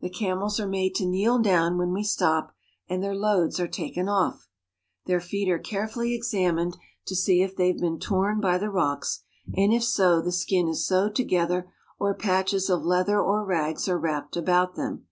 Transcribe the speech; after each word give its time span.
The 0.00 0.10
camels 0.10 0.58
are 0.58 0.66
made 0.66 0.96
to 0.96 1.06
kneel 1.06 1.38
down 1.38 1.78
when 1.78 1.92
we 1.92 2.02
etop, 2.02 2.50
and 2.88 3.00
their 3.00 3.14
loads 3.14 3.60
are 3.60 3.68
taken 3.68 4.08
off. 4.08 4.48
Their 5.06 5.20
feet 5.20 5.48
are 5.48 5.60
care 5.60 5.86
J 5.86 5.86
A 5.86 5.86
CARAVAN 5.86 5.86
RIDE 5.86 5.90
6/ 5.90 5.92
fully 5.92 6.14
examined 6.16 6.76
to 7.06 7.14
see 7.14 7.40
if 7.42 7.54
they 7.54 7.68
have 7.68 7.78
been 7.78 8.00
torn 8.00 8.40
by 8.40 8.58
the 8.58 8.68
rocks, 8.68 9.22
and 9.56 9.72
if 9.72 9.84
so, 9.84 10.20
the 10.20 10.32
skin 10.32 10.66
is 10.66 10.84
sewed 10.84 11.14
together 11.14 11.72
or 12.00 12.14
patches 12.16 12.68
of 12.68 12.82
leather 12.82 13.22
or 13.22 13.44
rags 13.44 13.88
are 13.88 13.96
wrapped 13.96 14.36
about 14.36 14.74
them. 14.74 15.06